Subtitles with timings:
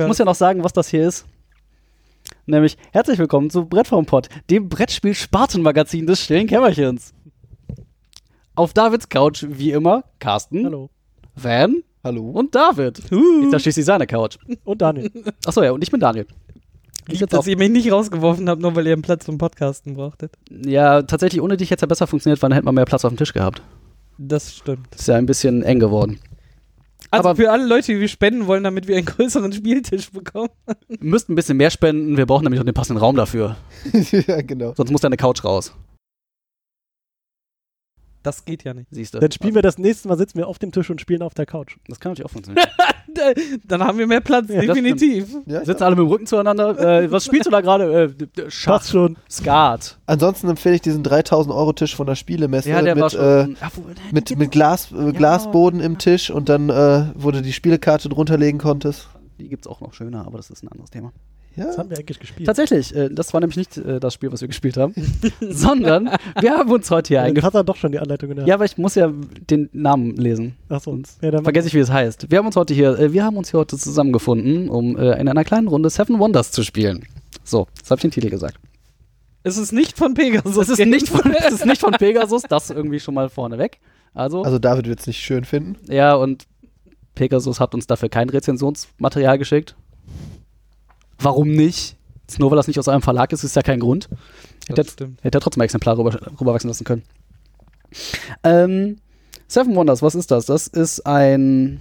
[0.00, 1.26] Ich muss ja noch sagen, was das hier ist.
[2.46, 7.12] Nämlich, herzlich willkommen zu Brettformpod, dem Brettspiel-Spartenmagazin des stillen Kämmerchens.
[8.54, 10.90] Auf Davids Couch, wie immer, Carsten, Hallo.
[11.34, 12.30] Van Hallo.
[12.30, 13.00] und David.
[13.00, 14.38] Ist ja schließlich seine Couch.
[14.62, 15.10] Und Daniel.
[15.44, 16.28] Achso, ja, und ich bin Daniel.
[17.08, 19.94] Ich Lieb, dass ihr mich nicht rausgeworfen habt, nur weil ihr einen Platz zum Podcasten
[19.94, 20.30] brauchtet.
[20.48, 23.04] ja, tatsächlich ohne dich hätte es ja besser funktioniert, weil dann hätten wir mehr Platz
[23.04, 23.62] auf dem Tisch gehabt.
[24.16, 24.94] Das stimmt.
[24.94, 26.20] Ist ja ein bisschen eng geworden.
[27.10, 30.50] Also Aber- für alle Leute, die wir spenden wollen, damit wir einen größeren Spieltisch bekommen.
[30.88, 33.56] Wir müssten ein bisschen mehr spenden, wir brauchen nämlich noch den passenden Raum dafür.
[33.92, 34.74] ja, genau.
[34.76, 35.72] Sonst muss deine Couch raus.
[38.22, 38.88] Das geht ja nicht.
[38.90, 39.20] Siehst du.
[39.20, 41.46] Dann spielen wir das nächste Mal, sitzen wir auf dem Tisch und spielen auf der
[41.46, 41.76] Couch.
[41.88, 42.66] Das kann natürlich auch funktionieren.
[43.64, 45.28] Dann haben wir mehr Platz, Ja, definitiv.
[45.46, 46.78] Ja, Sitzen alle mit dem Rücken zueinander.
[47.02, 48.14] Äh, was spielst du da gerade?
[48.36, 49.16] Äh, Schach, Passt schon.
[49.30, 49.98] Skat.
[50.06, 53.20] Ansonsten empfehle ich diesen 3000-Euro-Tisch von der Spielemesse Ja, der mit, war schon.
[53.20, 53.54] äh,
[54.12, 55.10] mit, mit Glas, äh, Ja.
[55.12, 59.08] Glasboden im Tisch und dann, äh, wo du die Spielekarte drunter legen konntest.
[59.40, 61.12] Die gibt es auch noch schöner, aber das ist ein anderes Thema.
[61.58, 62.46] Ja, Das haben wir eigentlich gespielt.
[62.46, 64.94] Tatsächlich, äh, das war nämlich nicht äh, das Spiel, was wir gespielt haben,
[65.40, 66.10] sondern
[66.40, 67.44] wir haben uns heute hier eingeführt.
[67.44, 69.12] hat er doch schon die Anleitung der Ja, aber ich muss ja
[69.50, 70.56] den Namen lesen.
[70.68, 70.92] Achso.
[70.92, 72.30] sonst Ja, dann Vergesse ich, wie es heißt.
[72.30, 75.28] Wir haben uns heute hier, äh, wir haben uns hier heute zusammengefunden, um äh, in
[75.28, 77.04] einer kleinen Runde Seven Wonders zu spielen.
[77.44, 78.56] So, jetzt habe ich den Titel gesagt.
[79.42, 80.56] Es ist nicht von Pegasus.
[80.56, 83.78] Es ist, nicht von, es ist nicht von Pegasus, das irgendwie schon mal vorneweg.
[84.14, 85.76] Also, also David wird es nicht schön finden.
[85.92, 86.46] ja, und
[87.14, 89.74] Pegasus hat uns dafür kein Rezensionsmaterial geschickt.
[91.18, 91.96] Warum nicht?
[92.22, 94.08] Jetzt nur weil das nicht aus eurem Verlag ist, ist ja kein Grund.
[94.68, 95.22] Hätte, Das stimmt.
[95.22, 97.02] hätte er trotzdem Exemplare rüber, rüberwachsen lassen können.
[98.44, 98.96] Ähm,
[99.46, 100.46] Seven Wonders, was ist das?
[100.46, 101.80] Das ist ein,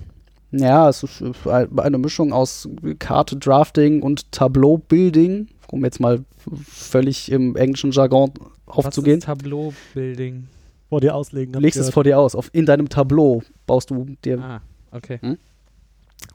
[0.52, 6.24] ja, es ist äh, eine Mischung aus Karte Drafting und Tableau Building, um jetzt mal
[6.66, 8.32] völlig im englischen Jargon
[8.68, 9.22] aufzugehen.
[9.22, 10.48] Was ist Tableau-Building?
[10.90, 11.54] vor dir auslegen.
[11.62, 12.34] Legst es vor dir aus.
[12.36, 14.40] Auf, in deinem Tableau baust du dir.
[14.40, 15.20] Ah, okay.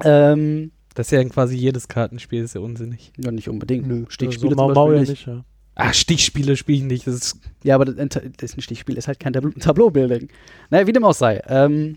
[0.04, 3.12] Ähm, Das ist ja in quasi jedes Kartenspiel, ist ja unsinnig.
[3.18, 3.86] ja, nicht unbedingt.
[3.86, 4.04] Nö.
[4.08, 5.08] Stichspiele so zum Beispiel ja nicht.
[5.10, 5.26] nicht.
[5.26, 5.44] Ja.
[5.74, 7.06] Ah, Stichspiele spiele ich nicht.
[7.06, 7.96] Das ist Ja, aber das,
[8.36, 10.28] das ist ein Stichspiel, ist halt kein Tableau- Tableau-Building.
[10.70, 11.40] Naja, wie dem auch sei.
[11.48, 11.96] Ähm,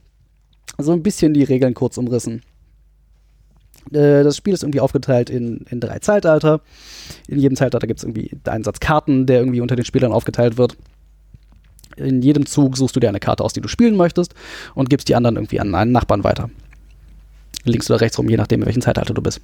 [0.77, 2.41] so ein bisschen die Regeln kurz umrissen.
[3.91, 6.61] Äh, das Spiel ist irgendwie aufgeteilt in, in drei Zeitalter.
[7.27, 10.57] In jedem Zeitalter gibt es irgendwie einen Satz Karten, der irgendwie unter den Spielern aufgeteilt
[10.57, 10.77] wird.
[11.97, 14.33] In jedem Zug suchst du dir eine Karte aus, die du spielen möchtest
[14.73, 16.49] und gibst die anderen irgendwie an einen Nachbarn weiter.
[17.65, 19.41] Links oder rechts rum, je nachdem, in welchem Zeitalter du bist.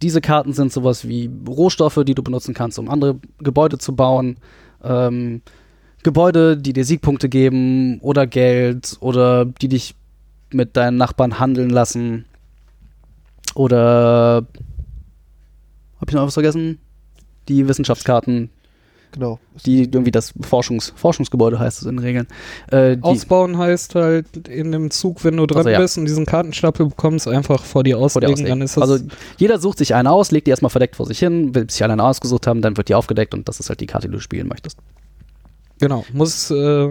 [0.00, 4.36] Diese Karten sind sowas wie Rohstoffe, die du benutzen kannst, um andere Gebäude zu bauen.
[4.82, 5.42] Ähm,
[6.02, 9.94] Gebäude, die dir Siegpunkte geben oder Geld oder die dich
[10.50, 12.24] mit deinen Nachbarn handeln lassen.
[13.54, 14.46] Oder
[16.00, 16.78] habe ich noch was vergessen?
[17.48, 18.50] Die Wissenschaftskarten,
[19.12, 19.38] Genau.
[19.66, 22.26] die irgendwie das Forschungs Forschungsgebäude heißt es in den Regeln.
[22.70, 25.78] Äh, Ausbauen heißt halt in dem Zug, wenn du dran Also, ja.
[25.78, 28.32] bist und diesen Kartenstapel bekommst, einfach vor dir vor dir auslegen.
[28.32, 28.48] auslegen.
[28.48, 29.04] Dann ist das Also
[29.36, 31.92] jeder sucht sich eine aus, legt die erstmal verdeckt vor sich hin, bis sich alle
[31.92, 34.20] eine ausgesucht haben, dann wird die aufgedeckt und das ist halt die Karte, die du
[34.20, 34.78] spielen möchtest.
[35.78, 36.04] genau.
[36.12, 36.90] Muss äh,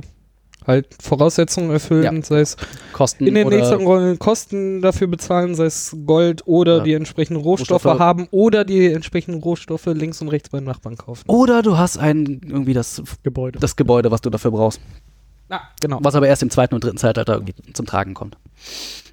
[0.66, 2.22] halt Voraussetzungen erfüllen, Ja.
[2.24, 2.56] sei es
[2.94, 6.84] Kosten in den oder nächsten Rollen Kosten dafür bezahlen, sei es Gold oder Ja.
[6.84, 8.00] die entsprechenden Rohstoffe, Rohstoffe.
[8.00, 11.24] haben oder die entsprechenden Rohstoffe links und rechts beim Nachbarn kaufen.
[11.28, 13.60] oder du hast ein irgendwie das, Gebäude.
[13.60, 14.80] das Gebäude, was du dafür brauchst.
[15.50, 16.00] Ah, genau.
[16.02, 18.38] Was aber erst im zweiten und dritten Zeitalter irgendwie zum Tragen kommt.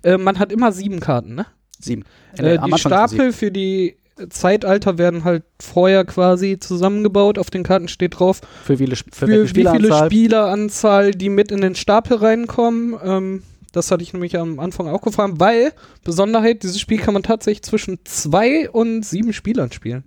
[0.04, 1.46] Äh, man hat immer sieben Karten, ne?
[1.80, 2.04] Sieben.
[2.36, 3.96] Äh, Am die Stapel für die
[4.30, 7.38] Zeitalter werden halt vorher quasi zusammengebaut.
[7.38, 8.40] Auf den Karten steht drauf.
[8.64, 11.12] Für, viele, für, für, wie viele Spieleranzahl?
[11.12, 12.96] Die mit in den Stapel reinkommen.
[13.02, 13.42] Ähm,
[13.72, 15.72] das hatte ich nämlich am Anfang auch gefragt, weil
[16.04, 20.04] Besonderheit, dieses Spiel kann man tatsächlich zwischen zwei und sieben Spielern spielen.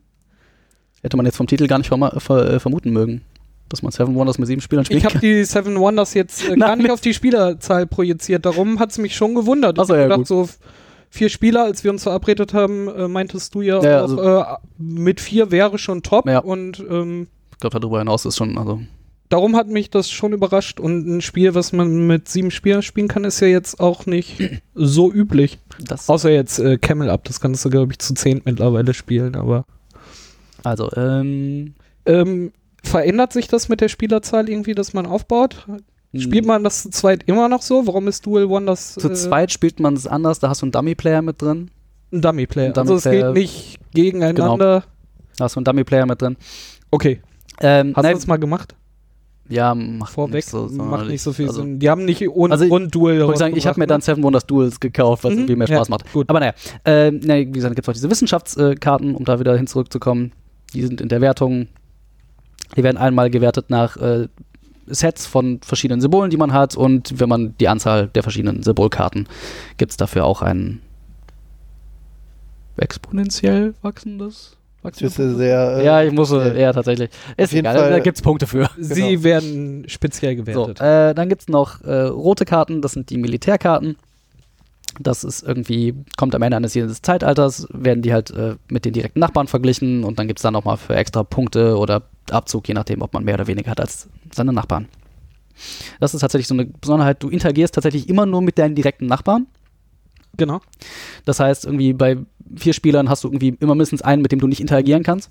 [1.01, 3.21] Hätte man jetzt vom Titel gar nicht verma- ver, äh, vermuten mögen.
[3.69, 4.99] Dass man Seven Wonders mit sieben Spielern spielt.
[4.99, 8.91] Ich habe die Seven Wonders jetzt äh, gar nicht auf die Spielerzahl projiziert, darum hat
[8.91, 9.77] es mich schon gewundert.
[9.77, 10.09] Ich ja, hab gut.
[10.09, 10.49] gedacht, so
[11.13, 14.43] vier Spieler, als wir uns verabredet haben, äh, meintest du ja, Ja, auch, also- äh,
[14.79, 16.39] mit vier wäre schon top Ja.
[16.39, 18.81] und ähm, Ich glaube, darüber hinaus ist schon, also
[19.29, 23.07] darum hat mich das schon überrascht und ein Spiel, was man mit sieben Spielern spielen
[23.07, 24.39] kann, ist ja jetzt auch nicht
[24.73, 25.59] so üblich.
[25.79, 26.09] das.
[26.09, 29.65] Außer jetzt äh, Camel Up, das kannst du, glaube ich, zu zehn mittlerweile spielen, aber
[30.63, 31.73] Also, ähm.
[32.05, 32.51] ähm,
[32.83, 35.67] verändert sich das mit der Spielerzahl irgendwie, dass man aufbaut?
[36.17, 37.87] Spielt man das zu zweit immer noch so?
[37.87, 40.65] Warum ist Dual One das Zu äh, zweit spielt man es anders, da hast du
[40.65, 41.71] einen Dummy-Player mit drin.
[42.11, 42.73] ein Dummy-Player?
[42.73, 44.83] Ein also es geht nicht gegeneinander.
[45.37, 46.35] Da hast du einen Dummy-Player mit drin.
[46.91, 47.21] Okay,
[47.61, 48.75] Ähm, hast du das mal gemacht?
[49.47, 51.79] ja, macht Vorweg nicht so, macht nicht so viel also, Sinn.
[51.79, 54.45] Die haben nicht ohne Also, Grund Dual Ich, sagen, ich habe mir dann Seven Wonders
[54.45, 56.11] Duels gekauft, was Mhm, irgendwie mehr ja, Spaß macht.
[56.13, 56.29] gut.
[56.29, 56.53] Aber naja,
[56.85, 60.31] ähm, na, wie gesagt, gibt es auch diese Wissenschaftskarten, um da wieder hin zurückzukommen.
[60.73, 61.67] Die sind in der Wertung.
[62.77, 64.29] Die werden einmal gewertet nach äh,
[64.87, 66.75] Sets von verschiedenen Symbolen, die man hat.
[66.75, 69.27] Und wenn man die Anzahl der verschiedenen Symbolkarten,
[69.77, 70.81] gibt es dafür auch einen
[72.77, 75.77] exponentiell wachsendes Das ist ja sehr.
[75.77, 77.09] äh, ja, ich muss, äh, ja, tatsächlich.
[77.37, 78.69] Ist egal, Fall- da gibt es Punkte für.
[78.79, 80.81] Sie werden speziell So, gewertet.
[80.81, 83.95] äh, dann gibt es noch äh, rote Karten, das sind die Militärkarten.
[85.03, 88.93] Das ist irgendwie, kommt am Ende eines jeden Zeitalters, werden die halt äh, mit den
[88.93, 92.73] direkten Nachbarn verglichen und dann gibt es dann nochmal für extra Punkte oder Abzug, je
[92.73, 94.87] nachdem, ob man mehr oder weniger hat als seine Nachbarn.
[95.99, 99.47] Das ist tatsächlich so eine Besonderheit, du interagierst tatsächlich immer nur mit deinen direkten Nachbarn.
[100.37, 100.61] genau.
[101.25, 102.17] Das heißt, irgendwie bei
[102.55, 105.29] vier Spielern hast du irgendwie immer mindestens einen, mit dem du nicht interagieren kannst.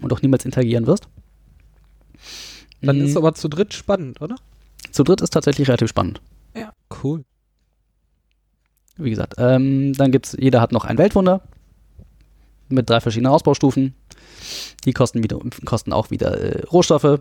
[0.00, 1.06] Und auch niemals interagieren wirst.
[2.80, 3.04] Dann Mhm.
[3.04, 4.34] ist aber zu dritt spannend, oder?
[4.90, 6.20] Zu dritt ist tatsächlich relativ spannend.
[6.56, 6.72] Ja.
[7.02, 7.24] Cool.
[9.02, 11.42] Wie gesagt, ähm, dann gibt's, jeder hat noch ein Weltwunder
[12.68, 13.94] mit drei verschiedenen Ausbaustufen.
[14.84, 17.20] Die kosten, wieder, kosten auch wieder äh, Rohstoffe.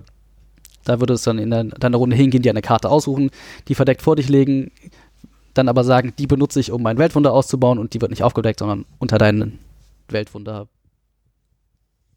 [0.84, 3.30] Da würde es dann in der, deiner Runde hingehen, dir eine Karte aussuchen,
[3.68, 4.72] die verdeckt vor dich legen,
[5.54, 8.60] dann aber sagen, die benutze ich, um mein Weltwunder auszubauen und die wird nicht aufgedeckt,
[8.60, 9.60] sondern unter deinen
[10.10, 10.68] Weltwunder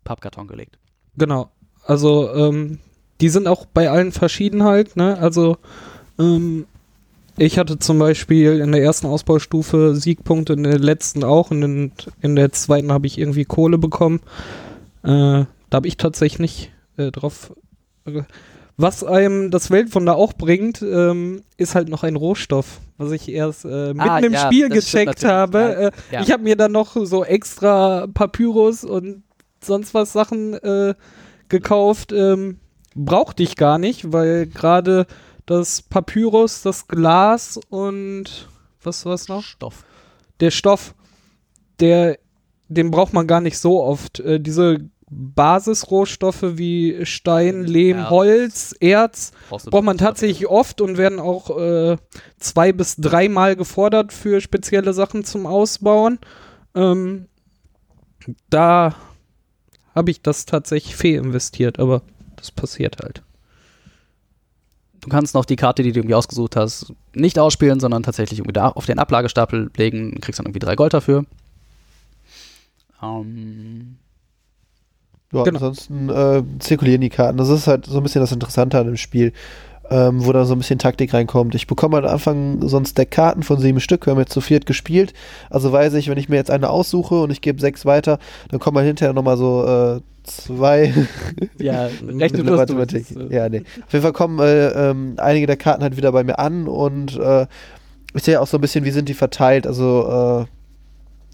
[0.05, 0.79] Pappkarton gelegt.
[1.17, 1.51] Genau.
[1.85, 2.79] Also, ähm,
[3.21, 5.19] die sind auch bei allen verschieden halt, ne?
[5.19, 5.57] Also,
[6.19, 6.67] ähm,
[7.37, 11.93] ich hatte zum Beispiel in der ersten Ausbaustufe Siegpunkte, in der letzten auch, und in,
[12.21, 14.21] in der zweiten habe ich irgendwie Kohle bekommen.
[15.03, 17.53] Äh, da habe ich tatsächlich nicht äh, drauf.
[18.07, 18.23] Äh,
[18.77, 23.65] was einem das Weltwunder auch bringt, ähm, ist halt noch ein Rohstoff, was ich erst
[23.65, 25.59] äh, mitten Ah, im ja, Spiel gecheckt habe.
[25.59, 25.71] ja.
[25.89, 26.21] Äh, Ja.
[26.23, 29.23] Ich habe mir dann noch so extra Papyrus und
[29.63, 30.95] sonst was Sachen äh,
[31.49, 32.13] gekauft.
[32.13, 32.59] Ähm,
[32.97, 35.07] brauchte ich gar nicht, weil gerade
[35.47, 38.49] das Papyrus, das Glas und
[38.83, 39.43] was war's noch?
[39.43, 39.85] Stoff.
[40.41, 40.95] Der Stoff,
[41.81, 42.19] der,
[42.69, 44.21] den braucht man gar nicht so oft.
[44.21, 44.79] Äh, diese
[45.11, 48.11] Basisrohstoffe wie Stein, Lehm, Erz.
[48.11, 51.97] Holz, Erz braucht man tatsächlich oft und werden auch äh,
[52.39, 56.19] zwei bis dreimal gefordert für spezielle Sachen zum Ausbauen.
[56.75, 57.27] Ähm,
[58.51, 58.95] da
[59.95, 62.03] habe ich das tatsächlich fehlinvestiert, aber
[62.37, 63.23] das passiert halt.
[65.05, 68.55] Du kannst noch die Karte, die du irgendwie ausgesucht hast, nicht ausspielen, sondern tatsächlich irgendwie
[68.55, 71.27] da auf den Ablagestapel legen, kriegst dann irgendwie drei Gold dafür.
[73.03, 73.97] Ähm,
[75.33, 75.57] Ja, Genau.
[75.59, 77.37] ansonsten äh, zirkulieren die Karten.
[77.37, 79.33] Das ist halt so ein bisschen das Interessante an dem Spiel,
[79.91, 81.55] ähm, wo da so ein bisschen Taktik reinkommt.
[81.55, 84.07] Ich bekomme am Anfang so ein Stack Karten von sieben Stück.
[84.07, 85.13] Wir haben jetzt zu viert gespielt.
[85.51, 88.19] Also weiß ich, wenn ich mir jetzt eine aussuche und ich gebe sechs weiter,
[88.51, 90.93] dann kommen halt hinterher nochmal so äh, zwei.
[91.59, 92.45] ja, du.
[92.45, 93.07] Mathematik.
[93.09, 93.63] Das, äh, Ja, nee.
[93.87, 97.17] Auf jeden Fall kommen äh, ähm, einige der Karten halt wieder bei mir an und
[97.19, 97.47] äh,
[98.15, 99.67] ich sehe auch so ein bisschen, wie sind die verteilt.
[99.67, 100.54] Also äh,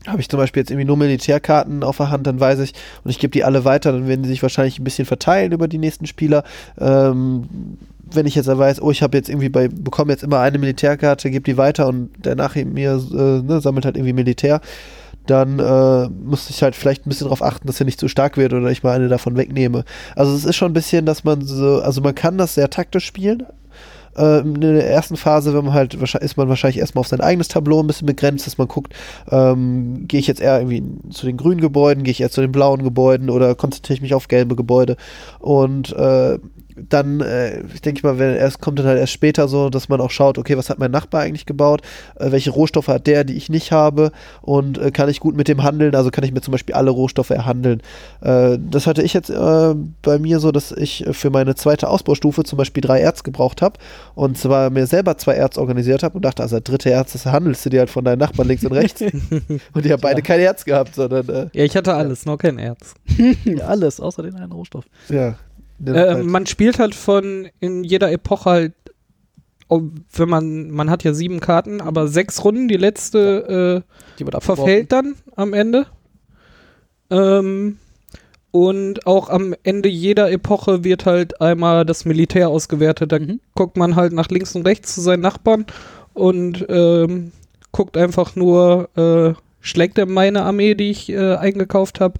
[0.06, 2.73] habe ich zum Beispiel jetzt irgendwie nur Militärkarten auf der Hand, dann weiß ich,
[3.05, 5.69] und ich gebe die alle weiter, dann werden die sich wahrscheinlich ein bisschen verteilen über
[5.69, 6.44] die nächsten Spieler.
[6.79, 7.76] Ähm,
[8.12, 11.31] wenn ich jetzt weiß, oh, ich habe jetzt irgendwie bei, bekomme jetzt immer eine Militärkarte,
[11.31, 14.61] gebe die weiter und der nach mir äh, ne, sammelt halt irgendwie Militär,
[15.26, 18.37] dann äh, muss ich halt vielleicht ein bisschen darauf achten, dass er nicht zu stark
[18.37, 19.85] wird oder ich mal eine davon wegnehme.
[20.17, 23.05] Also es ist schon ein bisschen, dass man so, also man kann das sehr taktisch
[23.05, 23.47] spielen.
[24.16, 27.48] Äh, in der ersten Phase, wenn man halt, ist man wahrscheinlich erstmal auf sein eigenes
[27.48, 28.94] Tableau ein bisschen begrenzt, dass man guckt,
[29.30, 32.52] ähm, gehe ich jetzt eher irgendwie zu den grünen Gebäuden, gehe ich eher zu den
[32.52, 34.96] blauen Gebäuden oder konzentriere ich mich auf gelbe Gebäude?
[35.38, 36.38] Und äh,
[36.88, 40.00] dann, äh, ich denke mal, wenn erst kommt dann halt erst später so, dass man
[40.00, 41.82] auch schaut, okay, was hat mein Nachbar eigentlich gebaut,
[42.16, 44.12] äh, welche Rohstoffe hat der, die ich nicht habe
[44.42, 46.90] und äh, kann ich gut mit dem handeln, also kann ich mir zum Beispiel alle
[46.90, 47.82] Rohstoffe erhandeln.
[48.20, 52.44] Äh, das hatte ich jetzt äh, bei mir so, dass ich für meine zweite Ausbaustufe
[52.44, 53.78] zum Beispiel drei Erz gebraucht habe
[54.14, 57.64] und zwar mir selber zwei Erz organisiert habe und dachte, also dritte Erz, das handelst
[57.66, 59.00] du dir halt von deinen Nachbarn links und rechts
[59.72, 62.58] und die haben beide kein Erz gehabt, sondern äh, Ja, ich hatte alles, noch kein
[62.58, 62.94] Erz.
[63.66, 64.84] Alles, außer den einen Rohstoff.
[65.08, 65.34] ja.
[65.87, 68.72] Äh, man spielt halt von in jeder Epoche halt,
[69.68, 73.84] ob- wenn man, man hat ja sieben Karten, aber sechs Runden, die letzte
[74.18, 74.40] Die wird äh, abgeworfen.
[74.64, 75.87] verfällt dann am Ende.
[77.10, 77.78] Ähm,
[78.52, 83.12] und auch am Ende jeder Epoche wird halt einmal das Militär ausgewertet.
[83.12, 83.40] Da Mhm.
[83.54, 85.66] guckt man halt nach links und rechts zu seinen Nachbarn
[86.14, 87.30] und ähm,
[87.72, 92.14] guckt einfach nur, äh, schlägt er meine Armee, die ich äh, eingekauft habe,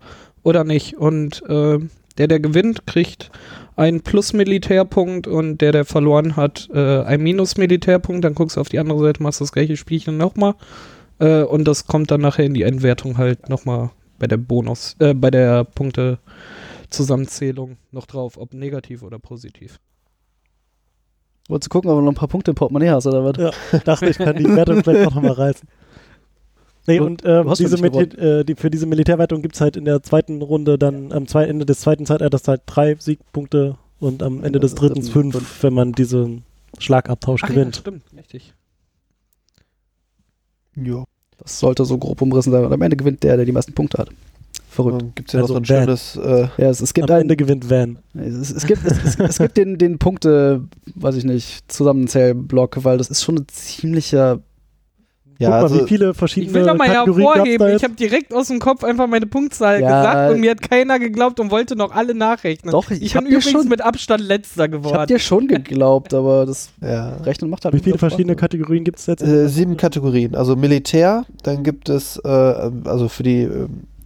[0.45, 0.97] oder nicht.
[0.97, 1.79] Und äh,
[2.19, 3.31] der, der gewinnt, kriegt
[3.77, 8.25] einen Plus-Militärpunkt und der, der verloren hat, äh, einen Minus-Militärpunkt.
[8.25, 10.55] Dann guckst du auf die andere Seite, machst das gleiche Spielchen nochmal.
[11.19, 15.15] Äh, und das kommt dann nachher in die Endwertung halt nochmal bei der Bonus, äh,
[15.15, 19.81] bei der Punkte-Zusammenzählung noch drauf, ob negativ oder positiv.
[21.49, 23.37] Wolltest du gucken, ob du noch ein paar Punkte im Portemonnaie hast oder was?
[23.39, 23.51] Ja,
[23.85, 25.69] dachte ich, kann die Wertung vielleicht auch nochmal reißen.
[26.87, 29.85] Nee, Du- und äh, ja diese äh, die, für diese Militärwertung gibt es halt in
[29.85, 34.43] der zweiten Runde dann am zwei Ende des zweiten Zeitalters halt drei Siegpunkte und am
[34.43, 35.63] Ende des dritten fünf, fünf.
[35.63, 36.43] wenn man diesen
[36.79, 37.77] Schlagabtausch Ach ja, gewinnt.
[37.77, 38.55] stimmt, richtig.
[40.77, 41.05] Ja.
[41.39, 42.65] Das sollte so grob umrissen sein.
[42.65, 44.11] Und am Ende gewinnt der, der die meisten Punkte hat.
[44.69, 45.17] Verrückt.
[45.17, 45.85] Gibt es ja Also noch so ein Van.
[45.99, 47.99] schönes, äh, Ja, es, es gibt Am einen, Ende gewinnt Van.
[48.15, 52.99] es, es gibt, es, es, es gibt den, den Punkte, weiß ich nicht, Zusammenzählblock, weil
[52.99, 54.41] das ist schon ein ziemlicher.
[55.41, 57.83] Ja, Guck mal, also, wie viele Ich verschiedene will doch mal Kategorien gab's hervorheben, ich
[57.85, 59.89] habe direkt aus dem Kopf einfach meine Punktzahl Ja.
[60.03, 62.71] gesagt und mir hat keiner geglaubt und wollte noch alle nachrechnen.
[62.73, 65.07] Doch, ich ich bin übrigens schon- mit Abstand letzter Ich hab geworden.
[65.09, 67.17] dir schon geglaubt, aber das ja.
[67.25, 68.11] Rechnen macht halt Wie viele Spaß.
[68.13, 69.23] verschiedene Kategorien gibt es jetzt?
[69.23, 70.35] Äh, sieben Kategorien.
[70.35, 74.00] Also Militär, dann gibt es, äh, also für die, die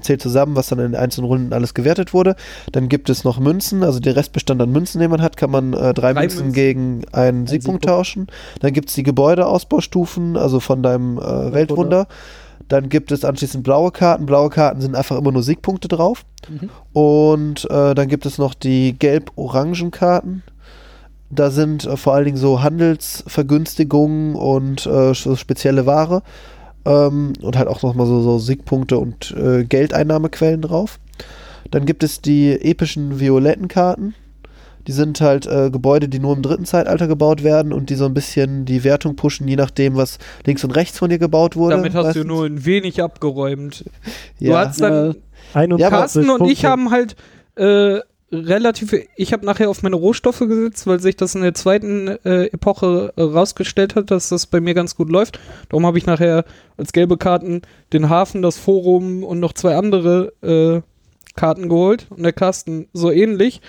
[0.00, 2.36] zählt zusammen, was dann in den einzelnen Runden alles gewertet wurde.
[2.72, 5.72] Dann gibt es noch Münzen, also der Restbestand an Münzen, den man hat, kann man
[5.72, 6.52] äh, drei, Drei Münzen, Münzen.
[6.52, 7.84] gegen einen Siegpunkt Siegpunkt.
[7.84, 8.26] tauschen.
[8.60, 12.06] Dann gibt es die Gebäudeausbaustufen, also von deinem äh, Weltwunder.
[12.68, 14.26] Dann gibt es anschließend blaue Karten.
[14.26, 16.24] Blaue Karten sind einfach immer nur Siegpunkte drauf.
[16.48, 16.70] Mhm.
[16.92, 20.42] Und äh, dann gibt es noch die gelb-orangen Karten.
[21.30, 26.22] Da sind äh, vor allen Dingen so Handelsvergünstigungen und äh, spezielle Ware.
[26.84, 30.98] Ähm, und halt auch nochmal so, so Siegpunkte und äh, Geldeinnahmequellen drauf.
[31.70, 34.14] Dann gibt es die epischen violetten Karten.
[34.86, 38.06] Die sind halt äh, Gebäude, die nur im dritten Zeitalter gebaut werden und die so
[38.06, 41.76] ein bisschen die Wertung pushen, je nachdem, was links und rechts von dir gebaut wurde.
[41.76, 42.26] Damit hast du meistens.
[42.26, 43.84] nur ein wenig abgeräumt.
[44.40, 44.66] Du ja.
[44.66, 45.16] hast dann,
[45.52, 46.52] 41 Ja, aber Carsten und Punkte.
[46.52, 47.14] ich haben halt
[47.56, 48.00] äh,
[48.32, 52.46] relativ, ich habe nachher auf meine Rohstoffe gesetzt, weil sich das in der zweiten äh,
[52.46, 55.40] Epoche äh, rausgestellt hat, dass das bei mir ganz gut läuft.
[55.68, 56.44] Darum habe ich nachher
[56.76, 60.80] als gelbe Karten den Hafen, das Forum und noch zwei andere äh,
[61.34, 63.60] Karten geholt und der Carsten so ähnlich.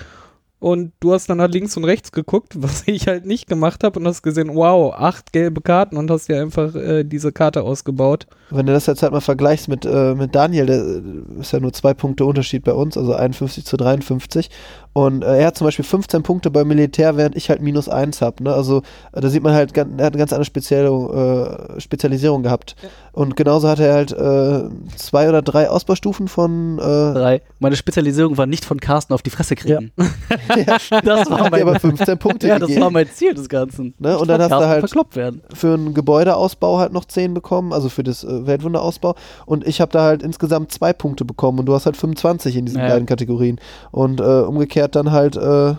[0.59, 3.99] Und du hast dann halt links und rechts geguckt, was ich halt nicht gemacht habe
[3.99, 8.27] und hast gesehen, wow, acht gelbe Karten und hast dir einfach äh, diese Karte ausgebaut.
[8.51, 11.01] Wenn du das jetzt halt mal vergleichst mit, äh, mit Daniel, der äh,
[11.39, 14.49] ist ja nur zwei Punkte Unterschied bei uns, also 51 zu 53.
[14.93, 18.21] Und äh, er hat zum Beispiel 15 Punkte beim Militär, während ich halt minus 1
[18.21, 18.43] habe.
[18.43, 18.53] Ne?
[18.53, 18.81] Also
[19.13, 22.75] äh, da sieht man halt, er hat eine ganz andere Spezielle, äh, Spezialisierung gehabt.
[23.13, 26.77] Und genauso hat er halt äh, zwei oder drei Ausbaustufen von.
[26.79, 27.41] Äh, Drei.
[27.59, 29.91] Meine Spezialisierung war nicht von Carsten auf die Fresse kriegen.
[30.47, 32.83] das war dir aber mein, 15 Punkte ja, das gegeben.
[32.83, 33.93] war mein Ziel des Ganzen.
[33.99, 35.41] Ne, und dann hast du Carsten halt- verkloppt werden.
[35.53, 39.15] für einen Gebäudeausbau halt noch 10 bekommen, also für das äh, Weltwunderausbau.
[39.45, 42.65] Und ich habe da halt insgesamt zwei Punkte bekommen und du hast halt 25 in
[42.65, 42.89] diesen Ja.
[42.89, 43.59] beiden Kategorien.
[43.91, 45.75] Und äh, umgekehrt dann halt, äh,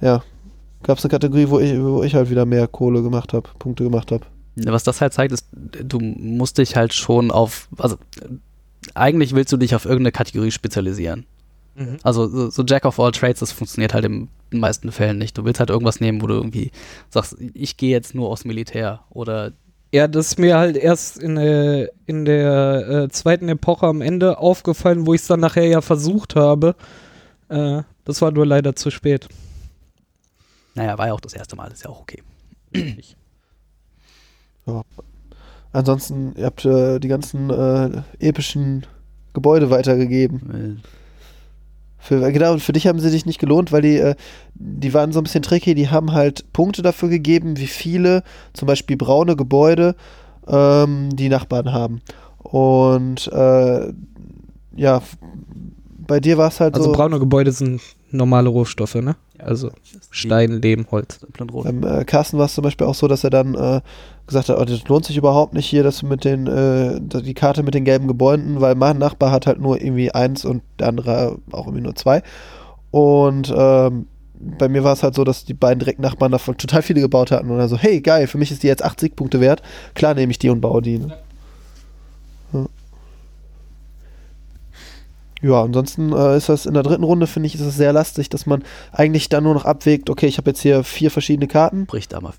[0.00, 0.22] ja,
[0.82, 3.84] gab es eine Kategorie, wo ich, wo ich halt wieder mehr Kohle gemacht habe, Punkte
[3.84, 4.24] gemacht habe.
[4.56, 7.96] Was das halt zeigt, ist, du musst dich halt schon auf, also
[8.94, 11.26] eigentlich willst du dich auf irgendeine Kategorie spezialisieren.
[12.04, 15.36] Also so, so Jack of all Trades, das funktioniert halt in den meisten Fällen nicht.
[15.36, 16.70] Du willst halt irgendwas nehmen, wo du irgendwie
[17.10, 19.50] sagst, ich gehe jetzt nur aufs Militär oder
[19.94, 24.38] Ja, das ist mir halt erst in der, in der äh, zweiten Epoche am Ende
[24.38, 26.74] aufgefallen, wo ich es dann nachher ja versucht habe.
[27.48, 29.28] Äh, das war nur leider zu spät.
[30.74, 32.24] naja, war ja auch das erste Mal, ist ja auch okay.
[35.72, 38.84] Ansonsten, ihr habt äh, die ganzen äh, epischen
[39.32, 40.82] Gebäude weitergegeben.
[41.98, 44.16] Für, genau, und für dich haben sie sich nicht gelohnt, weil die, äh,
[44.54, 48.66] die waren so ein bisschen tricky, die haben halt Punkte dafür gegeben, wie viele zum
[48.66, 49.96] Beispiel braune Gebäude
[50.46, 52.00] ähm, die Nachbarn haben.
[52.38, 53.92] Und äh,
[54.76, 55.02] ja,
[56.06, 56.92] bei dir war es halt Also so.
[56.92, 57.80] braune Gebäude sind
[58.10, 59.16] normale Rohstoffe, ne?
[59.38, 59.70] Also
[60.10, 61.18] Stein, Lehm, Holz.
[61.36, 63.80] Beim äh, Carsten war es zum Beispiel auch so, dass er dann äh,
[64.26, 67.62] gesagt hat, oh, das lohnt sich überhaupt nicht hier, das mit den, äh, die Karte
[67.62, 71.38] mit den gelben Gebäuden, weil mein Nachbar hat halt nur irgendwie eins und der andere
[71.50, 72.22] auch irgendwie nur zwei.
[72.90, 76.82] Und ähm, bei mir war es halt so, dass die beiden direkten Nachbarn davon total
[76.82, 79.40] viele gebaut hatten und dann so, hey, geil, für mich ist die jetzt 8 Siegpunkte
[79.40, 79.62] wert.
[79.94, 80.98] Klar nehme ich die und baue die.
[80.98, 81.16] Ne?
[82.52, 82.66] Ja.
[85.42, 88.30] Ja, ansonsten äh, ist das in der dritten Runde, finde ich, ist es sehr lastig,
[88.30, 91.84] dass man eigentlich dann nur noch abwägt, okay, ich habe jetzt hier vier verschiedene Karten.
[91.84, 92.32] Sprich da mal.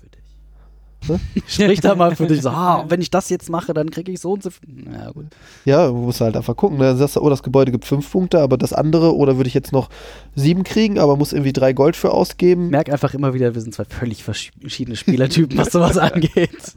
[1.08, 1.20] Ne?
[1.46, 2.42] Sprich da mal für dich.
[2.42, 4.50] So, ah, wenn ich das jetzt mache, dann kriege ich so und so.
[4.50, 4.84] viel.
[4.92, 5.26] Ja, gut.
[5.64, 6.78] Ja, du musst halt einfach gucken.
[6.78, 6.84] Ne?
[6.84, 9.54] Dann sagst du, oh, das Gebäude gibt fünf Punkte, aber das andere, oder würde ich
[9.54, 9.88] jetzt noch
[10.34, 12.70] sieben kriegen, aber muss irgendwie drei Gold für ausgeben.
[12.70, 16.74] Merk einfach immer wieder, wir sind zwei völlig verschiedene Spielertypen, was sowas angeht.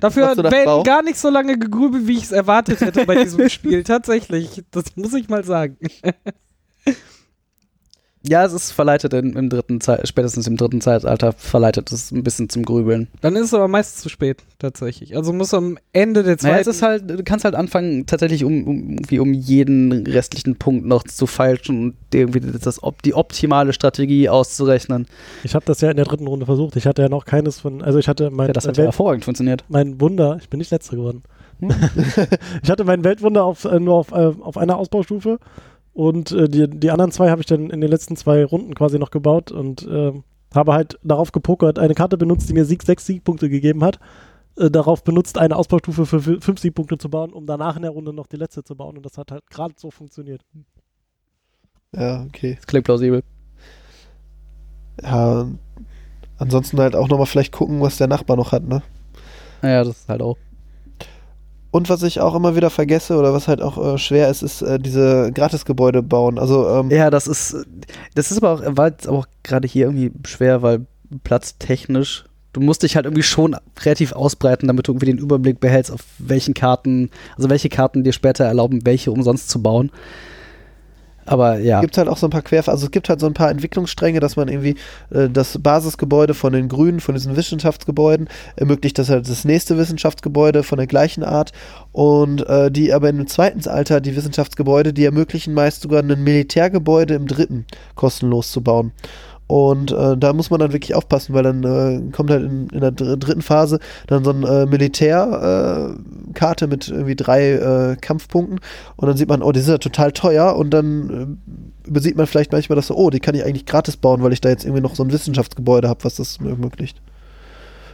[0.00, 0.84] Dafür hat Ben Bauch?
[0.84, 3.84] gar nicht so lange gegrübelt, wie ich es erwartet hätte bei diesem Spiel.
[3.84, 4.62] Tatsächlich.
[4.70, 5.76] Das muss ich mal sagen.
[8.28, 12.22] Ja, es ist verleitet in, im dritten Zeit, spätestens im dritten Zeitalter verleitet es ein
[12.22, 13.08] bisschen zum Grübeln.
[13.22, 15.16] Dann ist es aber meist zu spät, tatsächlich.
[15.16, 16.60] Also muss am Ende der Naja, zweiten.
[16.60, 20.84] es ist halt, du kannst halt anfangen, tatsächlich um, um, irgendwie um jeden restlichen Punkt
[20.84, 25.06] noch zu feilschen und irgendwie das, die optimale Strategie auszurechnen.
[25.42, 26.76] Ich habe das ja in der dritten Runde versucht.
[26.76, 28.84] Ich hatte ja noch keines von, also ich hatte mein, Ja, das hat Welt- ja
[28.84, 29.64] hervorragend funktioniert.
[29.68, 31.22] mein Wunder, ich bin nicht letzter geworden.
[32.62, 35.38] ich hatte mein Weltwunder auf, äh, nur auf, äh, auf einer Ausbaustufe
[35.92, 38.98] und äh, die, die anderen zwei habe ich dann in den letzten zwei Runden quasi
[38.98, 43.06] noch gebaut und ähm, habe halt darauf gepokert, eine Karte benutzt, die mir Sieg, sechs
[43.06, 43.98] Siegpunkte gegeben hat.
[44.56, 47.92] äh, darauf benutzt, eine Ausbaustufe für fü- 50 Punkte zu bauen, um danach in der
[47.92, 48.96] Runde noch die letzte zu bauen.
[48.96, 50.42] Und das hat halt gerade so funktioniert.
[51.94, 52.54] Ja, okay.
[52.56, 53.22] Das klingt plausibel.
[55.02, 55.46] Ja,
[56.38, 58.82] ansonsten halt auch nochmal vielleicht gucken, was der Nachbar noch hat, ne?
[59.62, 60.36] Naja, das ist halt auch.
[61.70, 64.62] Und was ich auch immer wieder vergesse oder was halt auch äh, schwer ist, ist
[64.62, 66.38] äh, diese Gratisgebäude bauen.
[66.38, 67.56] Also, ähm, Ja, das ist,
[68.14, 70.86] das ist aber auch, war jetzt auch gerade hier irgendwie schwer, weil
[71.22, 75.92] platztechnisch, du musst dich halt irgendwie schon relativ ausbreiten, damit du irgendwie den Überblick behältst,
[75.92, 79.92] auf welchen Karten, also welche Karten dir später erlauben, welche umsonst zu bauen.
[81.26, 83.34] Aber ja, gibt halt auch so ein paar Quer, also es gibt halt so ein
[83.34, 84.76] paar Entwicklungsstränge, dass man irgendwie
[85.10, 90.62] äh, das Basisgebäude von den Grünen, von diesen Wissenschaftsgebäuden, ermöglicht das halt das nächste Wissenschaftsgebäude
[90.62, 91.52] von der gleichen Art
[91.92, 97.14] und äh, die aber im zweiten Alter, die Wissenschaftsgebäude, die ermöglichen meist sogar ein Militärgebäude
[97.14, 98.92] im dritten kostenlos zu bauen.
[99.50, 102.80] Und äh, da muss man dann wirklich aufpassen, weil dann äh, kommt halt in, in
[102.80, 108.60] der dr dritten Phase dann so ein äh, Militärkarte äh, mit irgendwie drei äh, Kampfpunkten
[108.94, 111.40] und dann sieht man, oh, die sind ja total teuer und dann
[111.84, 114.32] äh, übersieht man vielleicht manchmal, dass so, oh, die kann ich eigentlich gratis bauen, weil
[114.32, 117.02] ich da jetzt irgendwie noch so ein Wissenschaftsgebäude habe, was das ermöglicht.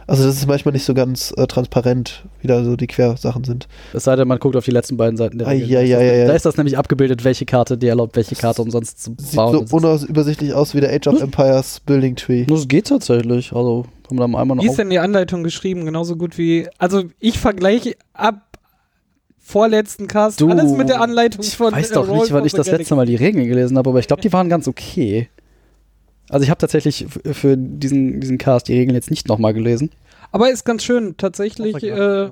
[0.07, 3.67] Also das ist manchmal nicht so ganz äh, transparent, wie da so die Quersachen sind.
[3.93, 6.21] es sei denn, man guckt auf die letzten beiden Seiten der ist ai, das- ai,
[6.23, 6.25] ai.
[6.27, 9.53] Da ist das nämlich abgebildet, welche Karte dir erlaubt, welche Karte umsonst zu Sieht bauen.
[9.53, 12.45] so Das ist- unübersichtlich aus wie der Age of Empires Building Tree.
[12.45, 13.51] Das geht tatsächlich.
[13.53, 15.83] Also, kann man da einmal noch Wie ist denn die Anleitung geschrieben?
[15.85, 16.67] Genauso gut wie.
[16.77, 18.43] Also, ich vergleiche ab
[19.39, 21.73] vorletzten Cast Du, alles mit der Anleitung Ich von.
[21.73, 24.07] weiß äh, doch nicht, wann ich das letzte Mal die Regeln gelesen habe, aber ich
[24.07, 25.29] glaube, die waren ganz okay.
[26.29, 29.91] Also ich habe tatsächlich für diesen, diesen Cast die Regeln jetzt nicht nochmal gelesen.
[30.31, 31.15] Aber ist ganz schön.
[31.17, 32.29] Tatsächlich äh,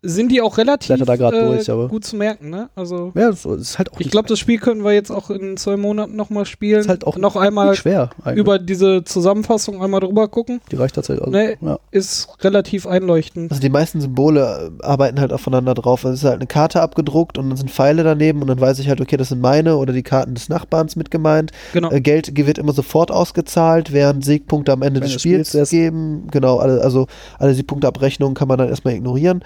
[0.00, 2.68] sind die auch relativ da äh, durch, aber- gut zu merken, ne?
[2.76, 3.10] Also.
[3.16, 5.76] Ja, das ist halt auch Ich glaube, das Spiel können wir jetzt auch in zwei
[5.76, 6.80] Monaten nochmal spielen.
[6.80, 8.10] ist halt auch noch einmal schwer.
[8.22, 8.38] Eigentlich.
[8.38, 10.60] über diese Zusammenfassung einmal drüber gucken.
[10.70, 11.26] die reicht tatsächlich.
[11.26, 11.56] Also, Nee.
[11.60, 11.78] ja.
[11.90, 13.50] Ist relativ einleuchtend.
[13.50, 16.04] Also die meisten Symbole äh, arbeiten halt aufeinander drauf.
[16.04, 18.88] Es ist halt eine Karte abgedruckt und dann sind Pfeile daneben und dann weiß ich
[18.88, 21.50] halt, okay, das sind meine oder die Karten des Nachbarns mit gemeint.
[21.72, 21.90] Genau.
[21.90, 26.28] Äh, Geld wird immer sofort ausgezahlt, während Siegpunkte am Ende Wenn des Spiels geben.
[26.30, 27.06] Genau, alle, also
[27.38, 29.42] alle Siegpunkteabrechnungen kann man dann erstmal ignorieren.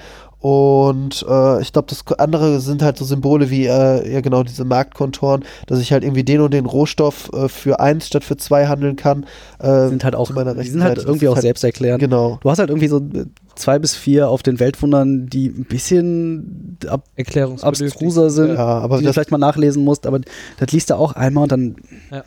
[0.46, 4.64] Und äh, ich glaube, das andere sind halt so Symbole wie, äh, ja genau, diese
[4.64, 8.68] Marktkontoren, dass ich halt irgendwie den und den Rohstoff äh, für eins statt für zwei
[8.68, 9.26] handeln kann.
[9.58, 11.08] Äh, sind halt auch, die sind halt Seite.
[11.08, 12.00] Irgendwie auch halt- selbsterklärend.
[12.00, 12.38] Genau.
[12.40, 13.24] Du hast halt irgendwie so äh,
[13.56, 19.04] zwei bis vier auf den Weltwundern, die ein bisschen ab abstruser sind, Ja, aber die
[19.04, 20.20] du vielleicht mal nachlesen musst, aber
[20.60, 21.76] das liest du auch einmal und dann
[22.12, 22.22] Ja.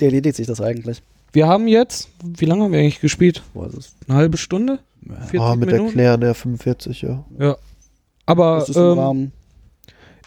[0.00, 1.02] erledigt sich das eigentlich.
[1.32, 3.42] Wir haben jetzt, wie lange haben wir eigentlich gespielt?
[3.54, 4.80] Boah, das ist, Eine halbe Stunde?
[5.08, 5.86] 40 oh, mit Minuten?
[5.86, 7.24] Erklären, ja, 45, ja.
[7.38, 7.56] Ja.
[8.26, 9.32] Aber das ist im ähm, Rahmen.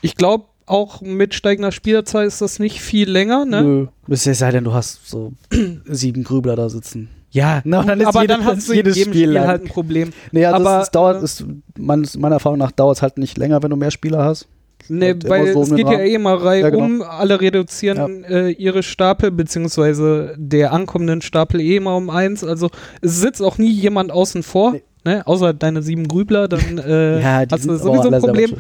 [0.02, 3.64] ich glaube, auch mit steigender Spielerzeit ist das nicht viel länger, ne?
[3.64, 3.88] Nö.
[4.10, 5.34] Es sei denn, du hast so
[5.86, 7.10] sieben Grübler da sitzen.
[7.32, 9.48] Ja, Na, dann ist aber jede- dann hast du jedes jedem Spiel Spiel, lang.
[9.48, 10.12] halt ein Problem.
[10.32, 11.46] Nee, also Aber, es, es dauert, äh, es,
[11.78, 14.48] meines, meiner Erfahrung nach dauert es halt nicht länger, wenn du mehr Spieler hast.
[14.90, 16.86] Ne, Halt immer weil so es geht ja eh immer Reihe Ja, genau.
[16.86, 22.44] um, alle reduzieren äh, ihre Stapel, beziehungsweise der ankommenden Stapel eh immer um eins.
[22.44, 22.70] Also
[23.02, 24.84] es sitzt auch nie jemand außen vor, Nee.
[25.04, 25.28] ne?
[25.28, 28.54] außer deine sieben Grübler, dann äh, Ja, hast du sowieso ein Problem.